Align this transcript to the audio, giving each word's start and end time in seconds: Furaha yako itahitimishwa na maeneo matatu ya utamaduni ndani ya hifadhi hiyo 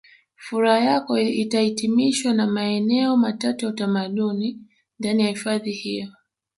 Furaha 0.45 0.79
yako 0.79 1.19
itahitimishwa 1.27 2.33
na 2.33 2.47
maeneo 2.47 3.17
matatu 3.17 3.65
ya 3.65 3.71
utamaduni 3.71 4.59
ndani 4.99 5.21
ya 5.23 5.29
hifadhi 5.29 5.71
hiyo 5.71 6.11